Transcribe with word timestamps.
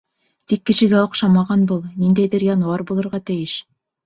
Тик 0.53 0.61
кешегә 0.69 1.03
оҡшамаған 1.07 1.67
был, 1.73 1.83
ниндәйҙер 2.05 2.47
януар 2.47 2.85
булырға 2.89 3.23
тейеш. 3.31 3.55